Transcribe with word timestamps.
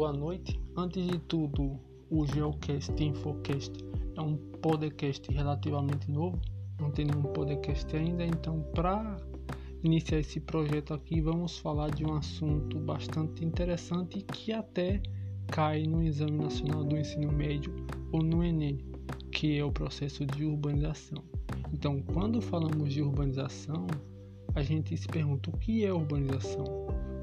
boa 0.00 0.12
noite. 0.12 0.58
Antes 0.76 1.06
de 1.06 1.18
tudo, 1.18 1.78
o 2.08 2.26
Geocast 2.26 2.92
Infocast 3.02 3.72
é 4.16 4.20
um 4.20 4.36
podcast 4.62 5.30
relativamente 5.30 6.10
novo, 6.10 6.40
não 6.80 6.90
tem 6.90 7.04
nenhum 7.04 7.24
podcast 7.24 7.94
ainda, 7.94 8.24
então 8.24 8.62
para 8.74 9.18
iniciar 9.82 10.20
esse 10.20 10.40
projeto 10.40 10.94
aqui, 10.94 11.20
vamos 11.20 11.58
falar 11.58 11.90
de 11.90 12.02
um 12.02 12.14
assunto 12.14 12.78
bastante 12.78 13.44
interessante 13.44 14.22
que 14.22 14.52
até 14.52 15.02
cai 15.48 15.82
no 15.82 16.02
Exame 16.02 16.38
Nacional 16.38 16.82
do 16.82 16.96
Ensino 16.96 17.30
Médio 17.30 17.74
ou 18.12 18.22
no 18.22 18.42
Enem, 18.42 18.78
que 19.30 19.58
é 19.58 19.64
o 19.64 19.70
processo 19.70 20.24
de 20.24 20.44
urbanização. 20.44 21.22
Então, 21.72 22.00
quando 22.14 22.40
falamos 22.40 22.92
de 22.92 23.02
urbanização, 23.02 23.86
a 24.54 24.62
gente 24.62 24.96
se 24.96 25.06
pergunta 25.06 25.50
o 25.50 25.58
que 25.58 25.84
é 25.84 25.92
urbanização? 25.92 26.64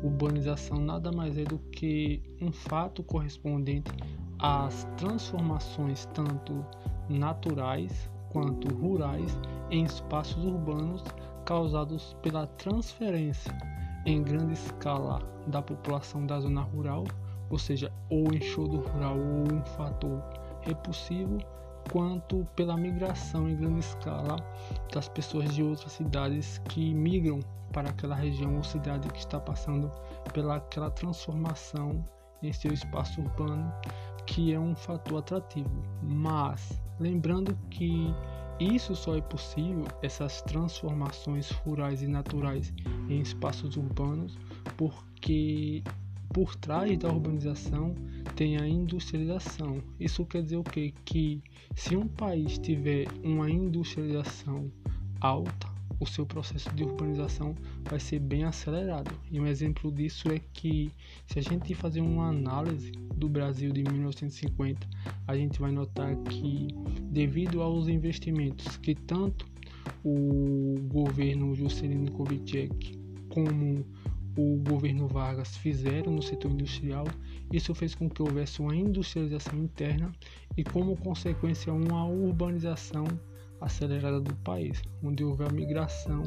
Urbanização 0.08 0.80
nada 0.80 1.12
mais 1.12 1.38
é 1.38 1.44
do 1.44 1.60
que 1.60 2.22
um 2.42 2.50
fato 2.50 3.04
correspondente 3.04 3.92
às 4.40 4.86
transformações 4.96 6.06
tanto 6.14 6.66
naturais 7.10 8.10
quanto 8.30 8.74
rurais 8.74 9.38
em 9.70 9.84
espaços 9.84 10.46
urbanos 10.46 11.04
causados 11.46 12.16
pela 12.22 12.48
transferência 12.48 13.54
em 14.06 14.24
grande 14.24 14.54
escala 14.54 15.20
da 15.46 15.62
população 15.62 16.26
da 16.26 16.40
zona 16.40 16.62
rural, 16.62 17.04
ou 17.50 17.60
seja, 17.60 17.92
ou 18.10 18.34
enxodo 18.34 18.78
rural 18.78 19.18
ou 19.18 19.54
um 19.54 19.62
fator 19.76 20.24
repulsivo, 20.62 21.38
quanto 21.92 22.46
pela 22.56 22.78
migração 22.78 23.50
em 23.50 23.56
grande 23.56 23.80
escala 23.80 24.38
das 24.94 25.08
pessoas 25.08 25.54
de 25.54 25.64
outras 25.64 25.92
cidades 25.92 26.60
que 26.70 26.94
migram 26.94 27.40
para 27.72 27.90
aquela 27.90 28.16
região 28.16 28.56
ou 28.56 28.64
cidade 28.64 29.08
que 29.10 29.20
está 29.20 29.40
passando 29.40 29.92
pelaquela 30.34 30.90
transformação 30.90 32.04
em 32.42 32.54
seu 32.54 32.72
espaço 32.72 33.22
urbano, 33.22 33.72
que 34.26 34.54
é 34.54 34.60
um 34.60 34.76
fator 34.76 35.20
atrativo. 35.20 35.84
Mas 36.02 36.82
lembrando 37.00 37.58
que 37.70 38.14
isso 38.60 38.96
só 38.96 39.16
é 39.16 39.22
possível, 39.22 39.86
essas 40.02 40.42
transformações 40.42 41.52
rurais 41.52 42.02
e 42.02 42.08
naturais 42.08 42.74
em 43.08 43.20
espaços 43.22 43.78
urbanos, 43.78 44.38
porque 44.76 45.84
por 46.34 46.56
trás 46.56 46.98
da 46.98 47.10
urbanização 47.10 47.96
tem 48.36 48.58
a 48.58 48.68
industrialização. 48.68 49.82
Isso 50.00 50.26
quer 50.26 50.44
dizer 50.44 50.58
o 50.58 50.64
quê? 50.64 50.94
Que 51.06 51.42
se 51.76 51.96
um 51.96 52.08
país 52.08 52.58
tiver 52.58 53.08
uma 53.24 53.50
industrialização 53.50 54.72
alta, 55.20 55.68
o 56.00 56.06
seu 56.06 56.26
processo 56.26 56.70
de 56.76 56.84
urbanização 56.84 57.56
vai 57.90 58.00
ser 58.00 58.20
bem 58.20 58.44
acelerado. 58.44 59.12
E 59.32 59.40
um 59.40 59.48
exemplo 59.48 59.92
disso 59.92 60.30
é 60.30 60.40
que 60.54 60.92
se 61.26 61.40
a 61.40 61.42
gente 61.42 61.74
fazer 61.74 62.02
uma 62.02 62.30
análise 62.30 62.92
do 63.16 63.28
Brasil 63.28 63.72
de 63.72 63.84
1950, 63.84 64.88
a 65.28 65.36
gente 65.36 65.60
vai 65.60 65.72
notar 65.72 66.16
que 66.18 66.68
devido 67.02 67.62
aos 67.62 67.88
investimentos 67.88 68.78
que 68.78 68.94
tanto 68.94 69.48
o 70.04 70.76
governo 70.88 71.56
Juscelino 71.56 72.12
Kubitschek 72.12 72.98
como 73.30 73.86
o 74.38 74.58
governo 74.58 75.08
Vargas 75.08 75.58
fizeram 75.58 76.14
no 76.14 76.22
setor 76.22 76.52
industrial, 76.52 77.06
isso 77.52 77.74
fez 77.74 77.96
com 77.96 78.10
que 78.10 78.22
houvesse 78.22 78.62
uma 78.62 78.76
industrialização 78.76 79.58
interna 79.58 80.12
e, 80.56 80.64
como 80.64 80.96
consequência, 80.96 81.74
uma 81.74 82.06
urbanização 82.06 83.06
acelerada 83.60 84.22
do 84.22 84.36
país, 84.38 84.82
onde 85.04 85.24
houve 85.24 85.44
a 85.44 85.50
migração 85.50 86.24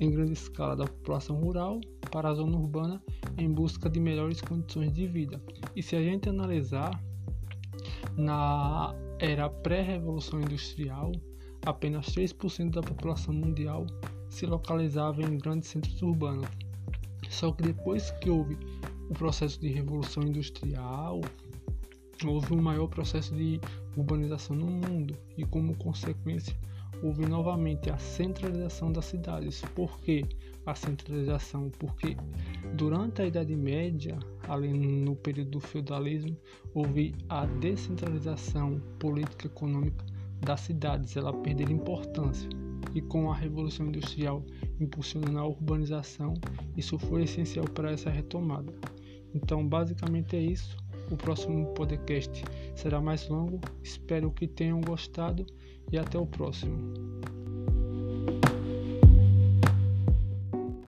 em 0.00 0.10
grande 0.10 0.32
escala 0.32 0.76
da 0.76 0.84
população 0.84 1.36
rural 1.40 1.80
para 2.10 2.28
a 2.28 2.34
zona 2.34 2.56
urbana 2.56 3.02
em 3.36 3.52
busca 3.52 3.90
de 3.90 3.98
melhores 3.98 4.40
condições 4.40 4.92
de 4.92 5.06
vida. 5.06 5.42
E 5.74 5.82
se 5.82 5.96
a 5.96 6.02
gente 6.02 6.28
analisar, 6.28 7.02
na 8.16 8.94
era 9.18 9.48
pré-revolução 9.48 10.40
industrial, 10.40 11.12
apenas 11.64 12.06
3% 12.06 12.70
da 12.70 12.82
população 12.82 13.34
mundial 13.34 13.86
se 14.28 14.46
localizava 14.46 15.22
em 15.22 15.38
grandes 15.38 15.68
centros 15.68 16.02
urbanos. 16.02 16.48
Só 17.34 17.50
que 17.50 17.64
depois 17.64 18.12
que 18.12 18.30
houve 18.30 18.56
o 19.10 19.12
processo 19.12 19.60
de 19.60 19.66
revolução 19.68 20.22
industrial, 20.22 21.20
houve 22.24 22.54
um 22.54 22.62
maior 22.62 22.86
processo 22.86 23.34
de 23.34 23.60
urbanização 23.96 24.54
no 24.54 24.66
mundo 24.66 25.16
e, 25.36 25.44
como 25.44 25.76
consequência, 25.76 26.56
houve 27.02 27.26
novamente 27.26 27.90
a 27.90 27.98
centralização 27.98 28.92
das 28.92 29.06
cidades. 29.06 29.62
Por 29.74 29.98
que 30.00 30.24
a 30.64 30.76
centralização? 30.76 31.70
Porque 31.76 32.16
durante 32.76 33.20
a 33.20 33.26
Idade 33.26 33.56
Média, 33.56 34.16
além 34.46 34.72
no 34.72 35.16
período 35.16 35.50
do 35.50 35.60
feudalismo, 35.60 36.36
houve 36.72 37.16
a 37.28 37.46
descentralização 37.46 38.80
política 39.00 39.48
econômica 39.48 40.06
das 40.40 40.60
cidades, 40.60 41.16
ela 41.16 41.32
perdeu 41.32 41.68
importância. 41.68 42.48
E 42.94 43.00
com 43.00 43.30
a 43.30 43.34
Revolução 43.34 43.86
Industrial 43.86 44.44
impulsionando 44.80 45.38
a 45.38 45.46
urbanização, 45.46 46.34
isso 46.76 46.98
foi 46.98 47.22
essencial 47.22 47.64
para 47.66 47.92
essa 47.92 48.10
retomada. 48.10 48.72
Então, 49.34 49.66
basicamente 49.66 50.36
é 50.36 50.40
isso. 50.40 50.76
O 51.10 51.16
próximo 51.16 51.66
podcast 51.74 52.42
será 52.74 53.00
mais 53.00 53.28
longo. 53.28 53.60
Espero 53.82 54.30
que 54.30 54.46
tenham 54.46 54.80
gostado 54.80 55.44
e 55.92 55.98
até 55.98 56.18
o 56.18 56.26
próximo. 56.26 56.78